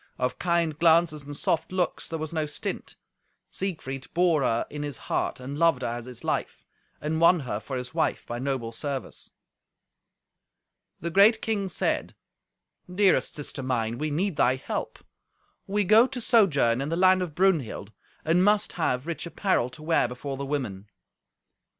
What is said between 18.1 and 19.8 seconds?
and must have rich apparel